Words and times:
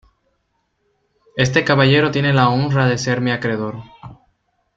este 1.37 1.63
caballero 1.63 2.09
tiene 2.09 2.33
la 2.33 2.49
honra 2.49 2.87
de 2.87 2.97
ser 2.97 3.21
mi 3.21 3.29
acreedor. 3.29 3.75